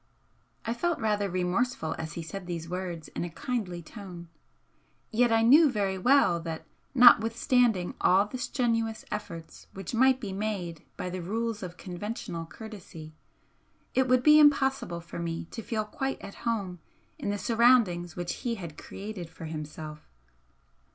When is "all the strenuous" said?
8.01-9.05